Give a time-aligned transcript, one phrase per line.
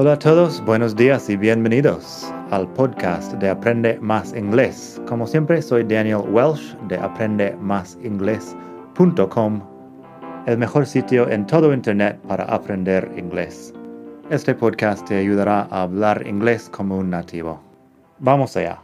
[0.00, 5.02] Hola a todos, buenos días y bienvenidos al podcast de Aprende Más Inglés.
[5.08, 9.62] Como siempre, soy Daniel Welsh de aprendemásinglés.com,
[10.46, 13.74] el mejor sitio en todo Internet para aprender inglés.
[14.30, 17.60] Este podcast te ayudará a hablar inglés como un nativo.
[18.20, 18.78] Vamos allá.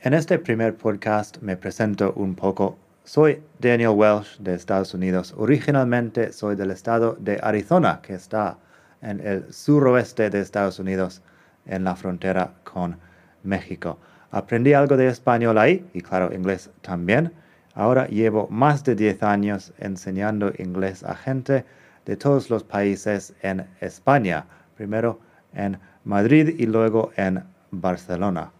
[0.00, 2.78] En este primer podcast me presento un poco.
[3.04, 5.34] Soy Daniel Welsh de Estados Unidos.
[5.36, 8.56] Originalmente soy del estado de Arizona, que está
[9.02, 11.22] en el suroeste de Estados Unidos,
[11.66, 12.96] en la frontera con
[13.42, 13.98] México.
[14.30, 17.32] Aprendí algo de español ahí y claro, inglés también.
[17.74, 21.64] Ahora llevo más de 10 años enseñando inglés a gente
[22.06, 24.46] de todos los países en España,
[24.76, 25.20] primero
[25.54, 28.52] en Madrid y luego en Barcelona.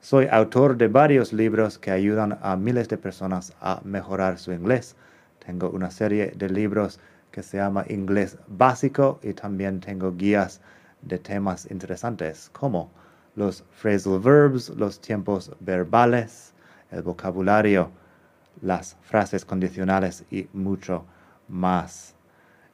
[0.00, 4.96] Soy autor de varios libros que ayudan a miles de personas a mejorar su inglés.
[5.44, 7.00] Tengo una serie de libros
[7.34, 10.60] que se llama Inglés Básico y también tengo guías
[11.02, 12.92] de temas interesantes como
[13.34, 16.54] los phrasal verbs, los tiempos verbales,
[16.92, 17.90] el vocabulario,
[18.62, 21.06] las frases condicionales y mucho
[21.48, 22.14] más.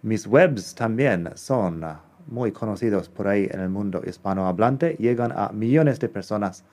[0.02, 1.82] Mis webs también son
[2.26, 6.64] muy conocidos por ahí en el mundo hispanohablante, llegan a millones de personas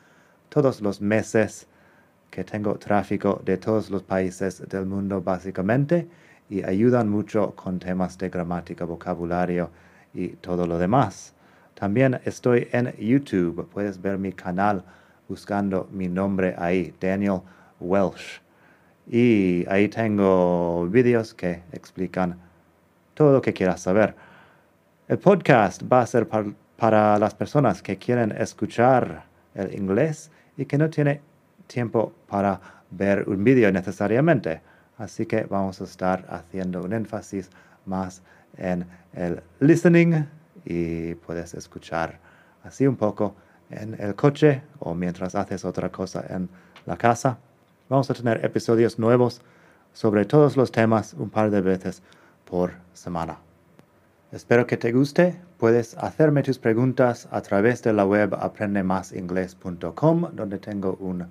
[0.49, 1.67] todos los meses
[2.31, 6.09] que tengo tráfico de todos los países del mundo básicamente
[6.49, 9.69] y ayudan mucho con temas de gramática, vocabulario
[10.13, 11.33] y todo lo demás.
[11.73, 14.83] También estoy en YouTube, puedes ver mi canal
[15.27, 17.41] buscando mi nombre ahí, Daniel
[17.79, 18.39] Welsh.
[19.09, 22.37] Y ahí tengo vídeos que explican
[23.13, 24.15] todo lo que quieras saber.
[25.07, 26.27] El podcast va a ser
[26.77, 31.21] para las personas que quieren escuchar el inglés y que no tienen
[31.67, 32.59] tiempo para
[32.91, 34.61] ver un vídeo necesariamente.
[34.97, 37.49] Así que vamos a estar haciendo un énfasis
[37.85, 38.21] más
[38.57, 40.25] en el listening
[40.65, 42.19] y puedes escuchar
[42.63, 43.35] así un poco
[43.69, 46.49] en el coche o mientras haces otra cosa en
[46.85, 47.37] la casa.
[47.89, 49.41] Vamos a tener episodios nuevos
[49.93, 52.01] sobre todos los temas un par de veces
[52.45, 53.37] por semana.
[54.31, 55.39] Espero que te guste.
[55.57, 61.27] Puedes hacerme tus preguntas a través de la web aprendemasingles.com, donde tengo un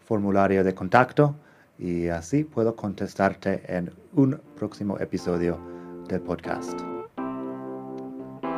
[0.00, 1.34] formulario de contacto
[1.78, 5.60] y así puedo contestarte en un próximo episodio
[6.08, 6.80] del podcast.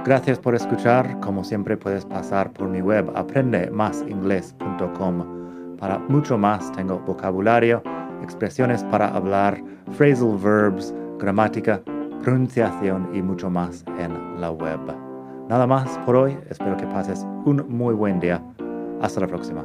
[0.04, 1.18] Gracias por escuchar.
[1.20, 5.76] Como siempre puedes pasar por mi web aprendemasingles.com.
[5.78, 7.82] Para mucho más tengo vocabulario,
[8.22, 11.82] expresiones para hablar, phrasal verbs, gramática,
[12.22, 14.80] pronunciación y mucho más en la web.
[15.48, 16.38] Nada más por hoy.
[16.48, 18.42] Espero que pases un muy buen día.
[19.00, 19.64] Hasta la próxima.